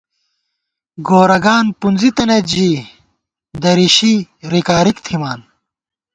گورَگان 1.07 1.65
پُنزِی 1.79 2.09
تنَئیت 2.15 2.45
ژِی، 2.53 2.69
دَریشی 3.63 4.15
رِکارِک 4.51 4.97
تھمان 5.05 5.39